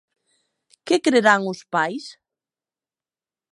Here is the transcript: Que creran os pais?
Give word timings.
Que 0.85 0.95
creran 1.05 1.41
os 1.53 1.61
pais? 1.73 2.05